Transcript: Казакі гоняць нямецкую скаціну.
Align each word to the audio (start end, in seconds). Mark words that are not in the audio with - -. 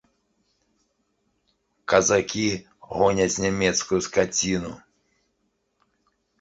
Казакі 1.93 2.47
гоняць 2.95 3.41
нямецкую 3.47 4.01
скаціну. 4.09 4.75